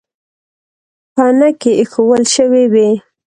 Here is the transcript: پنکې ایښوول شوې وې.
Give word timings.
پنکې 1.15 1.71
ایښوول 1.79 2.23
شوې 2.35 2.63
وې. 2.73 2.89